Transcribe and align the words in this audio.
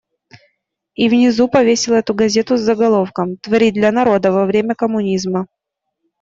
И 0.95 1.09
внизу 1.09 1.47
повесил 1.47 1.93
эту 1.93 2.15
газету 2.15 2.57
с 2.57 2.61
заголовком: 2.61 3.37
«Творить 3.37 3.75
для 3.75 3.91
народа, 3.91 4.31
во 4.31 4.49
имя 4.51 4.73
коммунизма». 4.73 5.45